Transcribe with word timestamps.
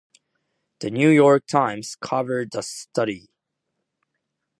"The 0.79 0.89
New 0.89 1.09
York 1.09 1.45
Times" 1.45 1.95
covered 1.95 2.53
the 2.53 2.63
study. 2.63 3.29